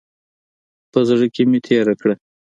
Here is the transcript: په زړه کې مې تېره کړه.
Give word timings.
په 0.91 0.99
زړه 1.07 1.25
کې 1.33 1.43
مې 1.49 1.59
تېره 1.67 1.93
کړه. 2.01 2.15